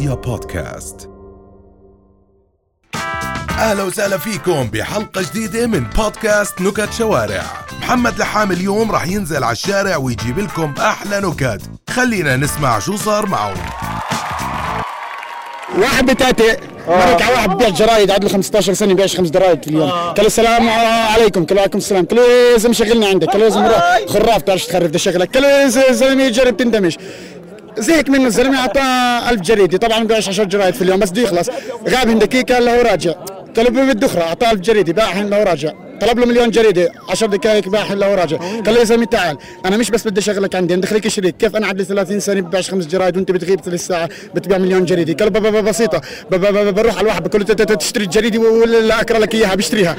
رؤيا 0.00 0.14
بودكاست. 0.14 1.10
أهلا 3.50 3.82
وسهلا 3.82 4.18
فيكم 4.18 4.62
بحلقة 4.62 5.22
جديدة 5.22 5.66
من 5.66 5.84
بودكاست 5.96 6.60
نكت 6.60 6.92
شوارع. 6.92 7.42
محمد 7.80 8.18
لحام 8.18 8.52
اليوم 8.52 8.92
راح 8.92 9.06
ينزل 9.06 9.44
على 9.44 9.52
الشارع 9.52 9.96
ويجيب 9.96 10.38
لكم 10.38 10.74
أحلى 10.78 11.20
نكت. 11.20 11.62
خلينا 11.90 12.36
نسمع 12.36 12.78
شو 12.78 12.96
صار 12.96 13.26
معه 13.26 13.54
واحد 15.78 16.10
بتاتي. 16.10 16.56
مرق 16.88 17.22
على 17.22 17.34
واحد 17.34 17.50
ببيع 17.50 17.68
جرايد 17.68 18.10
عاد 18.10 18.24
له 18.24 18.30
15 18.30 18.72
سنة 18.72 18.94
بيعش 18.94 19.16
خمس 19.16 19.30
جرايد 19.30 19.62
في 19.62 19.70
اليوم 19.70 19.90
قال 19.90 20.14
له 20.18 20.26
السلام 20.26 20.68
عليكم 21.14 21.44
قال 21.44 21.56
له 21.56 21.60
عليكم 21.60 21.78
السلام. 21.78 22.06
قال 22.06 22.16
له 22.16 22.22
يا 22.52 22.58
زلمة 22.58 22.74
شغلنا 22.74 23.06
عندك. 23.06 23.28
قال 23.28 23.38
له 23.38 23.44
يا 23.44 23.50
زلمه 23.50 24.06
خراف 24.06 24.42
تعرفش 24.42 24.66
تخرف؟ 24.66 24.90
ده 24.90 24.98
شغلك. 24.98 25.34
قال 25.34 25.42
له 25.42 25.48
يا 25.48 25.92
زلمة 25.92 26.28
جرب 26.28 26.56
تندمج. 26.56 26.96
زهق 27.78 28.08
منه 28.08 28.26
الزلمة 28.26 28.58
اعطاه 28.58 29.30
1000 29.30 29.40
جريدة. 29.40 29.78
طبعا 29.78 30.04
بيعش 30.04 30.28
10 30.28 30.44
جرايد 30.44 30.74
في 30.74 30.82
اليوم 30.82 31.00
بس 31.00 31.10
بده 31.10 31.22
يخلص. 31.22 31.48
غاب 31.88 32.08
من 32.08 32.18
دقيقه 32.18 32.54
قال 32.54 32.64
له 32.64 32.82
راجع. 32.82 33.14
له 33.76 33.92
بده 33.92 34.06
أخرى 34.06 34.22
اعطاه 34.22 34.50
1000 34.50 34.60
جريدة 34.60 34.92
باع 34.92 35.20
له 35.20 35.42
راجع. 35.42 35.72
طلب 36.00 36.18
له 36.18 36.26
مليون 36.26 36.50
جريدة 36.50 36.92
10 37.08 37.26
دقائق 37.26 37.68
باع 37.68 37.92
له 37.92 38.14
راجع. 38.14 38.36
قال 38.36 38.74
له 38.74 38.78
يا 38.78 38.84
زلمة 38.84 39.04
تعال 39.04 39.38
أنا 39.66 39.76
مش 39.76 39.90
بس 39.90 40.06
بدي 40.08 40.20
أشغلك 40.20 40.54
عندي 40.54 40.74
أنا 40.74 40.82
دخلك 40.82 41.08
شريك. 41.08 41.36
كيف 41.36 41.56
أنا 41.56 41.66
عندي 41.66 41.84
30 41.84 42.20
سنه 42.20 42.40
ببيعش 42.40 42.70
خمس 42.70 42.86
جرايد 42.86 43.16
وأنت 43.16 43.30
بتغيب 43.30 43.60
ثلث 43.60 43.86
ساعة 43.86 44.08
بتبيع 44.34 44.58
مليون 44.58 44.84
جريدة؟ 44.84 45.24
قال 45.24 45.32
له 45.32 45.40
بابا 45.40 45.60
بسيطة. 45.60 46.00
بابا 46.30 46.70
بروح 46.70 46.92
على 46.94 47.02
الواحد 47.02 47.28
بقول 47.28 47.40
له 47.48 47.54
تشتري 47.74 48.04
الجريدة 48.04 48.38
ولا 48.40 49.00
اقرا 49.00 49.18
لك 49.18 49.34
إياها 49.34 49.54
بشتريها 49.54 49.96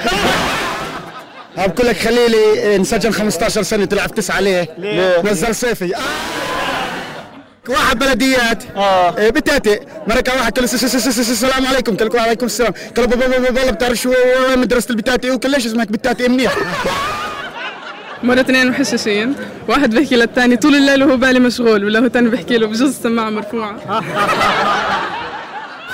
بقول 1.58 1.88
لك 1.88 1.98
خليلي 1.98 2.76
انسجن 2.76 3.12
15 3.12 3.62
سنة 3.64 3.86
في 4.08 4.14
تسعة 4.14 4.40
ليه؟ 4.40 4.68
نزل 5.24 5.56
صيفي. 5.56 5.96
آه. 5.96 6.00
واحد 7.70 8.00
بلديات. 8.00 8.64
آه. 8.76 9.30
بتاتي. 9.30 9.80
مرق 10.08 10.36
واحد 10.36 10.60
قال 10.60 10.70
س- 10.70 11.20
السلام 11.20 11.68
عليكم. 11.68 11.98
قال 11.98 12.08
له 12.10 12.16
وعليكم 12.16 12.46
السلام. 12.46 12.74
قال 12.98 13.10
له 13.10 13.16
بابا 13.16 13.28
بابا 13.38 13.60
والله 13.60 13.72
بتعرف 13.72 13.98
شو 13.98 14.14
مدرسة 14.56 14.90
البتاتي؟ 14.92 15.32
وقال 15.32 15.52
ليش 15.52 15.66
اسمك 15.66 15.88
بتاتي؟ 15.92 16.28
منيح. 16.28 16.56
مرة 18.24 18.40
اثنين 18.42 18.68
محششين 18.70 19.36
واحد 19.68 19.96
بيحكي 19.96 20.16
للثاني 20.16 20.58
طول 20.58 20.76
الليل 20.76 21.04
وهو 21.04 21.18
بالي 21.18 21.40
مشغول 21.40 21.84
ولا 21.86 22.00
هو 22.00 22.08
تاني 22.08 22.30
بيحكي 22.30 22.58
له 22.58 22.68
بجوز 22.68 22.82
السماعة 22.82 23.30
مرفوعة. 23.30 23.76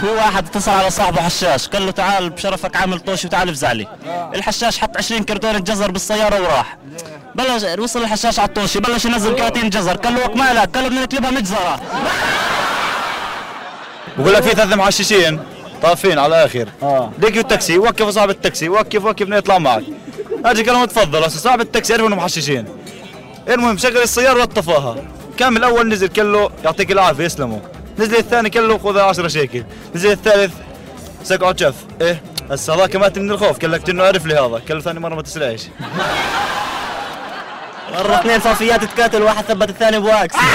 في 0.01 0.07
واحد 0.07 0.45
اتصل 0.45 0.71
على 0.71 0.89
صاحبه 0.89 1.21
حشاش 1.21 1.67
قال 1.67 1.85
له 1.85 1.91
تعال 1.91 2.29
بشرفك 2.29 2.75
عامل 2.75 2.99
طوش 2.99 3.25
وتعال 3.25 3.49
افزع 3.49 3.71
لي. 3.71 3.87
الحشاش 4.35 4.77
حط 4.77 4.97
20 4.97 5.23
كرتون 5.23 5.63
جزر 5.63 5.91
بالسيارة 5.91 6.41
وراح. 6.41 6.77
بلش 7.35 7.63
وصل 7.79 8.01
الحشاش 8.01 8.39
على 8.39 8.47
الطوش 8.47 8.77
بلش 8.77 9.05
ينزل 9.05 9.35
كراتين 9.35 9.69
جزر. 9.69 9.95
قال 9.95 10.15
له 10.15 10.27
مالك؟ 10.35 10.69
قال 10.75 10.83
له 10.83 10.89
بدنا 10.89 11.01
نكتبها 11.01 11.31
مجزرة. 11.31 11.79
بقول 14.17 14.33
لك 14.33 14.43
في 14.43 14.49
ثلاث 14.49 14.73
محششين 14.73 15.39
طافين 15.81 16.19
على 16.19 16.27
الآخر 16.27 16.69
آه. 16.83 17.11
ديك 17.19 17.37
التاكسي 17.37 17.77
وقف 17.77 18.09
صاحب 18.09 18.29
التاكسي 18.29 18.69
وقف 18.69 19.05
وقف 19.05 19.23
بدنا 19.23 19.37
يطلع 19.37 19.57
معك. 19.57 19.83
أجي 20.45 20.63
قال 20.63 20.73
لهم 20.73 20.85
تفضل 20.85 21.23
هسه 21.23 21.39
صاحب 21.39 21.61
التاكسي 21.61 21.93
عرفوا 21.93 22.07
إنهم 22.07 22.19
محششين. 22.19 22.65
المهم 23.49 23.77
شغل 23.77 23.97
السيارة 23.97 24.41
وطفاها 24.41 24.95
كان 25.37 25.57
الأول 25.57 25.89
نزل 25.89 26.07
قال 26.07 26.33
له 26.33 26.49
يعطيك 26.63 26.91
العافية 26.91 27.23
يسلموا. 27.23 27.59
نزل 27.99 28.15
الثاني 28.15 28.49
قال 28.49 28.67
له 28.67 28.77
خذ 28.77 28.97
10 28.99 29.27
شيكل. 29.27 29.63
نزل 29.95 30.11
الثالث 30.11 30.53
سقعوا 31.23 31.53
شف 31.57 31.75
إيه 32.01 32.21
هسه 32.51 32.75
هذاك 32.75 32.95
مات 32.95 33.19
من 33.19 33.31
الخوف. 33.31 33.59
قال 33.59 33.71
لك 33.71 33.89
انه 33.89 34.03
عرف 34.03 34.25
لي 34.25 34.33
هذا. 34.33 34.61
قال 34.67 34.77
له 34.77 34.81
ثاني 34.81 34.99
مرة 34.99 35.15
ما 35.15 35.21
تسرعش 35.21 35.61
مرة 37.93 38.19
اثنين 38.19 38.39
صافيات 38.39 38.83
تقاتل 38.83 39.21
واحد 39.21 39.43
ثبت 39.43 39.69
الثاني 39.69 39.99
بواكس. 39.99 40.35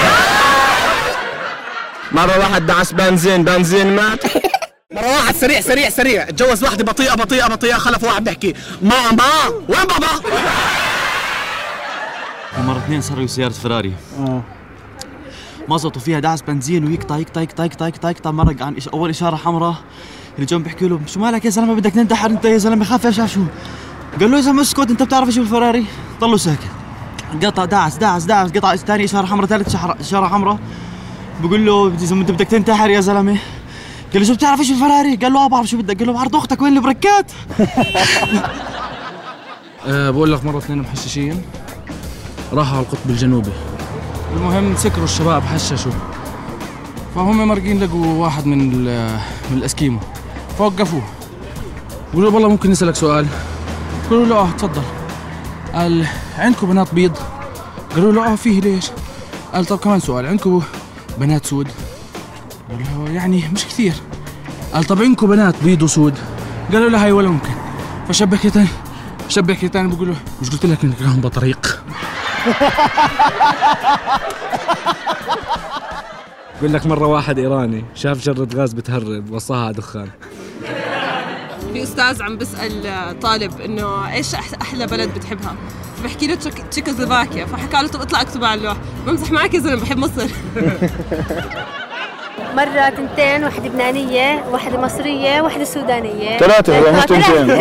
مرة 2.11 2.39
واحد 2.39 2.65
دعس 2.65 2.91
بنزين 2.93 3.43
بنزين 3.43 3.95
مات. 3.95 4.23
مرة 4.95 5.07
واحد 5.07 5.35
سريع 5.35 5.61
سريع 5.61 5.89
سريع. 5.89 6.23
اتجوز 6.23 6.63
واحدة 6.63 6.83
بطيئة 6.83 7.13
بطيئة 7.15 7.47
بطيئة. 7.47 7.77
خلف 7.77 8.03
واحد 8.03 8.23
بيحكي 8.23 8.53
ماما 8.81 9.23
وين 9.69 9.85
بابا؟ 9.87 10.07
مرة 12.57 12.77
اثنين 12.77 13.01
سرقوا 13.01 13.27
سيارة 13.27 13.51
فراري. 13.51 13.93
ما 15.69 15.77
زبطوا 15.77 16.01
فيها 16.01 16.19
دعس 16.19 16.41
بنزين 16.41 16.85
ويقطع 16.85 17.17
يقطع 17.17 17.41
يقطع 17.41 17.63
يقطع 17.63 17.87
يقطع 17.87 18.09
يقطع 18.09 18.31
مرق 18.31 18.61
عن 18.63 18.75
إش... 18.75 18.87
أول 18.87 19.09
إشارة 19.09 19.35
حمراء. 19.35 19.75
اللي 20.35 20.45
جنب 20.45 20.63
بيحكي 20.63 20.87
له 20.87 20.99
شو 21.07 21.19
مالك 21.19 21.45
يا 21.45 21.49
زلمة؟ 21.49 21.73
بدك 21.73 21.91
تنتحر 21.91 22.29
أنت 22.29 22.45
يا 22.45 22.57
زلمة 22.57 22.85
خاف 22.85 23.05
إيش 23.05 23.15
شو 23.33 23.41
قال 24.19 24.31
له 24.31 24.37
يا 24.37 24.41
زلمة 24.41 24.61
اسكت 24.61 24.89
أنت 24.89 25.03
بتعرف 25.03 25.27
إيش 25.27 25.37
بالفراري. 25.37 25.85
ضلوا 26.19 26.37
ساكت. 26.37 26.67
قطع 27.43 27.65
دعس 27.65 27.97
دعس 27.97 28.23
دعس. 28.23 28.51
قطع 28.51 28.75
ثاني 28.75 29.05
إشارة 29.05 29.25
حمراء 29.25 29.47
ثالث 29.47 29.75
إشارة 29.75 30.27
حمراء. 30.27 30.59
بقول 31.43 31.65
له 31.65 31.93
يا 32.01 32.11
أنت 32.11 32.31
بدك 32.31 32.47
تنتحر 32.47 32.89
يا 32.89 33.01
زلمة. 33.01 33.37
قال 34.13 34.21
له 34.21 34.27
شو 34.27 34.33
بتعرف 34.33 34.59
إيش 34.59 34.69
بالفراري؟ 34.69 35.15
قال 35.15 35.33
له 35.33 35.45
آه 35.45 35.47
بعرف 35.47 35.67
شو 35.67 35.77
بدك. 35.77 35.97
قال 35.97 36.07
له 36.07 36.13
بعرض 36.13 36.35
أختك 36.35 36.61
وين 36.61 36.77
البركات؟ 36.77 37.31
أه 39.87 40.09
بقول 40.09 40.31
لك 40.31 40.45
مرة 40.45 40.57
اثنين 40.57 40.79
محششين 40.79 41.41
راحوا 42.53 42.77
على 42.77 42.85
القطب 42.85 43.09
الجنوبي. 43.09 43.51
المهم 44.37 44.75
سكروا 44.75 45.05
الشباب 45.05 45.43
حششوا. 45.43 45.91
فهم 47.15 47.47
مرقين 47.47 47.83
لقوا 47.83 48.05
واحد 48.05 48.45
من 48.45 48.83
من 49.51 49.57
الأسكيمو. 49.57 49.99
فوقفوه. 50.57 51.01
قالوا 52.13 52.29
له 52.29 52.35
والله 52.35 52.49
ممكن 52.49 52.71
نسألك 52.71 52.95
سؤال. 52.95 53.27
قالوا 54.09 54.25
له 54.25 54.35
آه 54.35 54.51
تفضل. 54.51 54.81
قال 55.73 56.05
عندكم 56.37 56.67
بنات 56.67 56.93
بيض؟ 56.93 57.17
قالوا 57.95 58.11
له 58.11 58.33
آه 58.33 58.35
فيه 58.35 58.61
ليش؟ 58.61 58.91
قال 59.53 59.65
طب 59.65 59.77
كمان 59.77 59.99
سؤال 59.99 60.25
عندكم 60.25 60.61
بنات 61.17 61.45
سود؟ 61.45 61.67
قال 62.69 62.79
له 62.79 63.11
يعني 63.11 63.43
مش 63.53 63.65
كثير. 63.65 63.93
قال 64.73 64.83
طب 64.83 65.01
عندكم 65.01 65.27
بنات 65.27 65.55
بيض 65.63 65.81
وسود؟ 65.81 66.13
قالوا 66.73 66.89
له 66.89 67.03
هاي 67.03 67.11
ولا 67.11 67.29
ممكن. 67.29 67.51
فشبك 68.07 68.47
تاني 68.47 68.67
شبك 69.29 69.65
تاني 69.65 69.87
بقول 69.87 70.07
له 70.07 70.15
مش 70.41 70.49
قلت 70.49 70.65
لك 70.65 70.83
إنك 70.83 71.19
بطريق. 71.19 71.82
بقول 76.61 76.73
لك 76.73 76.85
مرة 76.85 77.07
واحد 77.07 77.39
إيراني 77.39 77.85
شاف 77.95 78.19
جرة 78.23 78.47
غاز 78.55 78.73
بتهرب 78.73 79.31
وصاها 79.31 79.65
على 79.65 79.73
دخان 79.73 80.09
في 81.73 81.83
أستاذ 81.83 82.21
عم 82.23 82.37
بسأل 82.37 83.19
طالب 83.21 83.61
إنه 83.61 84.13
إيش 84.13 84.35
أح- 84.35 84.61
أحلى 84.61 84.87
بلد 84.87 85.13
بتحبها؟ 85.13 85.55
فبحكي 85.97 86.27
له 86.27 86.35
تشيك- 86.35 86.63
تشيكوسلوفاكيا 86.71 87.45
فحكى 87.45 87.77
له 87.81 87.87
طب 87.87 88.01
اطلع 88.01 88.21
اكتب 88.21 88.43
على 88.43 88.59
اللوح. 88.59 88.77
بمزح 89.07 89.31
معك 89.31 89.53
يا 89.53 89.59
زلمة 89.59 89.81
بحب 89.81 89.97
مصر. 89.97 90.27
مرة 92.55 92.89
تنتين 92.89 93.43
واحدة 93.43 93.65
لبنانية 93.65 94.43
واحدة 94.51 94.77
مصرية 94.81 95.41
واحدة 95.41 95.63
سودانية. 95.63 96.37
ثلاثة 96.37 96.79
هو 96.79 96.93
مش 96.93 97.03
تنتين 97.05 97.51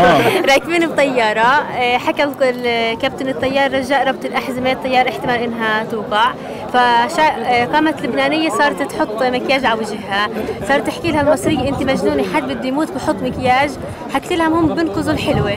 راكبين 0.51 0.87
بطيارة؟ 0.93 1.41
آه، 1.41 1.99
حكى 1.99 2.25
ال- 2.25 2.43
ال- 2.43 2.99
كابتن 2.99 3.29
الطيارة 3.29 3.79
رجاء 3.79 4.09
ربط 4.09 4.25
الأحزمة 4.25 4.73
الطيارة 4.73 5.09
احتمال 5.09 5.35
إنها 5.43 5.85
توقع. 5.85 6.33
فقامت 6.73 7.99
اللبنانية 8.05 8.49
صارت 8.51 8.83
تحط 8.93 9.23
مكياج 9.23 9.65
على 9.65 9.79
وجهها. 9.81 10.29
صارت 10.69 10.87
تحكي 10.87 11.13
لها 11.13 11.21
المصرية 11.21 11.69
أنت 11.69 11.83
مجنونة 11.83 12.25
حد 12.35 12.43
بده 12.43 12.69
يموت 12.69 12.91
بحط 12.93 13.17
مكياج. 13.23 13.71
حكت 14.15 14.33
لها 14.33 14.49
هم 14.49 14.75
بنقذوا 14.75 15.13
الحلوة 15.15 15.57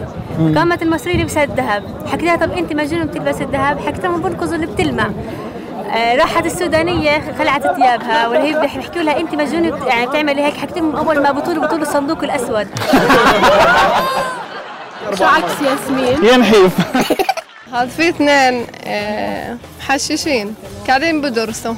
قامت 0.56 0.82
المصرية 0.82 1.24
لبست 1.24 1.38
الذهب. 1.38 1.84
حكت 2.12 2.24
لها 2.24 2.36
طب 2.36 2.52
أنت 2.52 2.74
مجنونة 2.74 3.06
بتلبس 3.06 3.42
الذهب؟ 3.42 3.80
حكت 3.80 4.04
لها 4.04 4.12
هم 4.16 4.22
بنقذوا 4.22 4.56
اللي 4.56 4.66
بتلمع. 4.66 5.10
راحت 5.94 6.46
السودانية 6.46 7.36
خلعت 7.40 7.62
ثيابها 7.76 8.28
ولا 8.28 8.44
هي 8.44 8.60
بيحكوا 8.60 9.02
لها 9.02 9.20
أنت 9.20 9.36
مجنونة 9.36 9.70
بت- 9.78 9.88
يعني 9.88 10.08
بتعملي 10.08 10.42
هيك 10.46 10.58
حكت 10.58 10.78
لهم 10.78 10.96
أول 10.96 11.20
ما 11.24 11.32
بطولوا 11.32 11.66
بطولوا 11.68 11.86
الصندوق 11.86 12.24
الأسود. 12.24 12.68
شو 15.18 15.24
عكس 15.24 15.54
ياسمين؟ 15.62 16.26
ينحيف 16.34 16.72
هاد 17.74 17.90
في 17.90 18.10
اثنين 18.10 18.68
آه، 18.86 19.58
محششين 19.80 20.56
قاعدين 20.88 21.22
بدرسوا. 21.22 21.74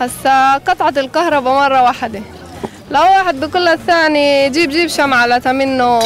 هسا 0.00 0.54
قطعت 0.54 0.98
الكهرباء 0.98 1.54
مرة 1.54 1.82
واحدة. 1.82 2.20
لو 2.90 3.00
واحد 3.00 3.40
بيقول 3.40 3.66
للثاني 3.66 4.48
جيب 4.50 4.70
جيب 4.70 4.88
شمعة 4.88 5.26
لتمنه 5.26 6.00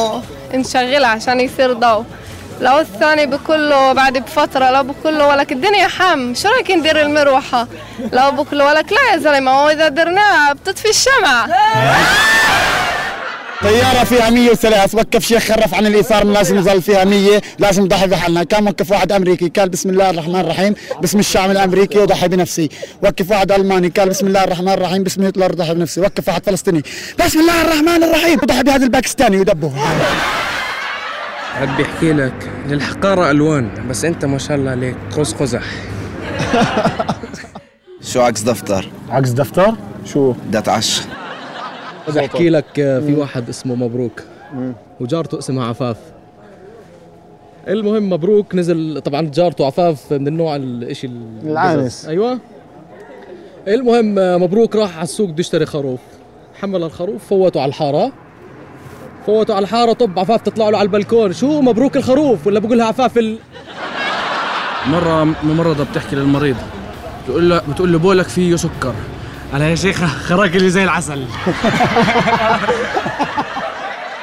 نشغلها 0.55 1.09
عشان 1.09 1.41
يصير 1.41 1.73
ضوء 1.73 2.05
لو 2.65 2.79
الثاني 2.79 3.27
بقول 3.27 3.71
له 3.71 3.93
بعد 3.93 4.19
بفترة 4.19 4.71
لو 4.71 4.83
بقول 4.83 5.19
له 5.19 5.29
ولك 5.29 5.53
الدنيا 5.53 5.89
حم. 5.89 6.35
شو 6.35 6.49
رأيك 6.49 6.71
ندير 6.71 7.01
المروحة؟ 7.01 7.69
لو 8.13 8.31
بقول 8.31 8.59
له 8.59 8.67
ولك 8.67 8.93
لا 8.93 9.13
يا 9.13 9.19
زلمة 9.19 9.51
هو 9.51 9.69
إذا 9.71 9.89
درناها 9.89 10.53
بتطفي 10.53 10.91
الشمعة. 10.91 11.49
طيارة 13.63 14.05
فيها 14.05 14.31
103 14.31 14.99
وقف 14.99 15.27
شيخ 15.27 15.43
خرف 15.43 15.75
عن 15.75 15.87
اليسار 15.87 16.25
لازم 16.25 16.59
يظل 16.59 16.83
فيها 16.83 17.05
100 17.05 17.43
لازم 17.59 17.83
نضحي 17.83 18.07
بحالنا. 18.07 18.45
كان 18.45 18.69
وقف 18.69 18.91
واحد 18.91 19.13
أمريكي 19.13 19.49
قال 19.49 19.69
بسم 19.69 19.91
الله 19.91 20.11
الرحمن 20.11 20.41
الرحيم 20.41 20.75
باسم 21.01 21.19
الشعب 21.19 21.51
الأمريكي 21.51 21.99
وضحي 21.99 22.29
بنفسي. 22.29 22.69
وقف 23.03 23.31
واحد 23.31 23.53
ألماني 23.53 23.89
قال 23.89 24.09
بسم 24.09 24.27
الله 24.27 24.45
الرحمن 24.45 24.69
الرحيم 24.69 25.03
باسم 25.03 25.23
هتلر 25.23 25.55
ضحي 25.55 25.75
بنفسي. 25.75 26.01
وقف 26.01 26.29
واحد 26.29 26.47
فلسطيني 26.47 26.83
بسم 27.25 27.41
الله 27.41 27.63
الرحمن 27.63 28.05
الرحيم 28.05 28.39
وضحي 28.43 28.63
بهذا 28.63 28.85
الباكستاني 28.85 29.41
ودبه. 29.41 29.73
عاد 31.61 31.77
بيحكي 31.77 32.13
لك. 32.13 32.51
للحقارة 32.69 33.31
ألوان 33.31 33.69
بس 33.91 34.05
أنت 34.05 34.25
ما 34.25 34.39
شاء 34.39 34.57
الله 34.57 34.71
عليك. 34.71 34.97
قوس 35.17 35.35
قزح. 35.35 35.63
شو 38.13 38.21
عكس 38.21 38.43
دفتر؟ 38.43 38.89
عكس 39.09 39.31
دفتر؟ 39.31 39.75
شو؟ 40.05 40.33
بدي 40.49 40.59
أتعشى. 40.59 41.03
بحكي 42.15 42.51
لك 42.51 42.81
آه، 42.81 43.01
في 43.01 43.15
واحد 43.15 43.49
اسمه 43.49 43.75
مبروك. 43.75 44.23
وجارته 45.01 45.39
اسمها 45.39 45.67
عفاف. 45.67 45.97
المهم 47.69 48.11
مبروك 48.11 48.55
نزل 48.55 49.01
طبعا 49.05 49.31
جارته 49.35 49.67
عفاف 49.67 50.13
من 50.13 50.29
النوع 50.29 50.57
الإشي 50.57 51.07
ال- 51.07 51.39
العانس. 51.45 52.07
أيوه. 52.07 52.39
المهم 53.69 54.19
آه، 54.19 54.37
مبروك 54.37 54.77
راح 54.77 54.95
على 54.97 55.03
السوق 55.05 55.29
بده 55.29 55.41
يشتري 55.41 55.67
خروف. 55.67 56.01
حمل 56.61 56.83
الخروف 56.83 57.25
فوته 57.29 57.61
على 57.61 57.69
الحارة. 57.69 58.13
فوته 59.27 59.55
على 59.55 59.63
الحارة 59.65 59.93
طب 59.93 60.19
عفاف 60.19 60.41
تطلع 60.41 60.69
له 60.69 60.79
على 60.79 60.87
البلكون. 60.87 61.33
شو 61.33 61.61
مبروك 61.61 61.97
الخروف؟ 61.97 62.47
ولا 62.47 62.61
بقول 62.61 62.79
لها 62.79 62.87
عفاف 62.87 63.19
ال... 63.19 63.39
مرة 64.87 65.25
ممرضة 65.43 65.85
بتحكي 65.85 66.17
للمريض. 66.17 66.57
بتقول 67.25 67.51
له 67.51 67.63
بتقول 67.69 67.93
له 67.93 67.99
بولك 67.99 68.29
فيه 68.29 68.57
سكر. 68.57 68.95
قال 69.53 69.63
يا 69.63 69.75
شيخ 69.75 70.05
خراك 70.29 70.57
اللي 70.57 70.71
زي 70.71 70.85
العسل. 70.85 71.25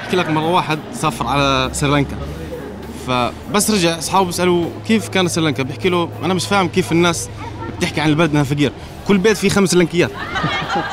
أحكي 0.02 0.16
لك 0.16 0.30
مرة 0.30 0.50
واحد 0.50 0.80
سافر 0.94 1.28
على 1.28 1.70
سريلانكا. 1.74 2.16
فبس 3.08 3.72
رجع 3.72 3.98
أصحابه 3.98 4.26
بيسألوه 4.26 4.72
كيف 4.88 5.10
كان 5.10 5.28
سريلانكا؟ 5.28 5.64
بيحكي 5.64 5.90
له 5.90 6.10
أنا 6.24 6.34
مش 6.34 6.46
فاهم 6.48 6.68
كيف 6.68 6.92
الناس 6.92 7.30
بتحكي 7.78 8.02
عن 8.02 8.10
البلد 8.10 8.32
إنها 8.32 8.44
فقير 8.44 8.72
كل 9.08 9.18
بيت 9.18 9.38
فيه 9.38 9.50
خمس 9.50 9.70
سريلانكيات. 9.70 10.12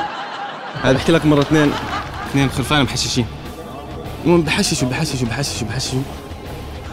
هذا 0.82 0.92
بحكي 0.92 1.12
لك 1.12 1.26
مرة 1.26 1.40
اثنين 1.40 1.72
اثنين 2.30 2.50
خرفان 2.50 2.82
محششين. 2.82 3.26
المهم 4.24 4.42
بحششوا 4.42 4.88
بحششوا 4.88 5.26
بحششوا 5.28 5.66
بحششوا. 5.68 6.00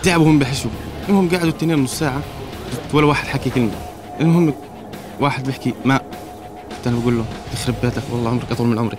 تعبوا 0.04 0.26
هم 0.26 0.40
بحشوا. 0.40 0.72
المهم 1.10 1.30
قعدوا 1.30 1.44
الاثنين 1.50 1.84
نص 1.84 2.00
ساعة 2.00 2.22
ولا 2.94 3.06
واحد 3.06 3.28
حكي 3.28 3.50
كلمة. 3.50 3.72
المهم 4.22 4.54
واحد 5.20 5.44
بيحكي 5.44 5.74
ماء 5.86 6.04
الثاني 6.72 7.00
بقول 7.00 7.18
له 7.18 7.26
يخرب 7.54 7.76
بيتك 7.84 8.04
والله 8.12 8.30
عمرك 8.30 8.52
أطول 8.52 8.68
من 8.68 8.80
عمري. 8.80 8.98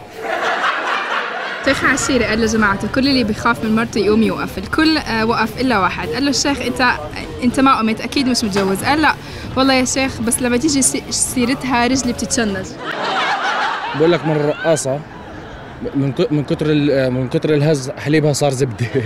شيخ 1.66 1.84
عشيرة 1.84 2.24
قال 2.26 2.40
لجماعته 2.40 2.88
كل 2.94 3.08
اللي 3.08 3.24
بيخاف 3.24 3.64
من 3.64 3.76
مرته 3.76 3.98
يقوم 3.98 4.22
يوقف. 4.22 4.58
الكل 4.58 4.98
آه، 4.98 5.24
وقف 5.24 5.60
إلا 5.60 5.78
واحد. 5.78 6.08
قال 6.08 6.24
له 6.24 6.30
الشيخ 6.30 6.60
أنت 6.60 6.92
أنت 7.44 7.60
ما 7.60 7.78
قمت 7.78 8.00
أكيد 8.00 8.28
مش 8.28 8.44
متجوز. 8.44 8.84
قال 8.84 9.02
لا 9.02 9.14
والله 9.56 9.74
يا 9.74 9.84
شيخ 9.84 10.20
بس 10.20 10.42
لما 10.42 10.56
تيجي 10.56 10.82
سي- 10.82 11.02
سيرتها 11.10 11.86
رجلي 11.86 12.12
بتتشنج. 12.12 12.66
بقول 13.98 14.12
لك 14.12 14.24
مرة 14.26 14.46
رقاصة. 14.46 15.00
من 15.94 16.12
من 16.30 16.42
كتر 16.44 16.66
من 17.10 17.28
كتر 17.28 17.54
الهز 17.54 17.90
حليبها 17.90 18.32
صار 18.32 18.50
زبدة. 18.50 18.86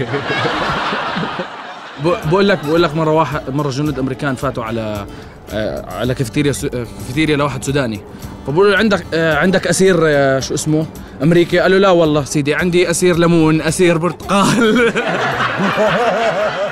ب- 2.04 2.28
بقول 2.30 2.48
لك 2.48 2.64
بقول 2.64 2.82
لك 2.82 2.94
مرة 2.96 3.10
واحد 3.10 3.40
مرة 3.50 3.70
جنود 3.70 3.98
أمريكان 3.98 4.34
فاتوا 4.34 4.64
على 4.64 5.06
آه، 5.52 5.84
على 5.98 6.14
كافيتيريا 6.14 6.52
آه، 6.64 6.68
كافيتيريا 6.98 7.36
لواحد 7.36 7.64
سوداني. 7.64 8.00
فبقول 8.46 8.70
له 8.72 8.78
عندك 8.78 9.04
آه، 9.14 9.36
عندك 9.36 9.66
أسير 9.66 9.96
آه، 10.02 10.40
شو 10.40 10.54
اسمه؟ 10.54 10.86
أمريكي. 11.22 11.58
قال 11.58 11.70
له 11.72 11.78
لا 11.78 11.90
والله 11.90 12.24
سيدي 12.24 12.54
عندي 12.54 12.90
أسير 12.90 13.18
ليمون 13.18 13.60
أسير 13.60 13.98
برتقال. 13.98 14.92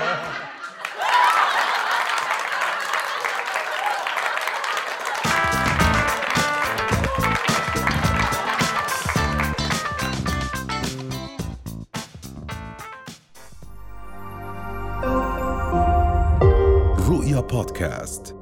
بودكاست 17.51 18.38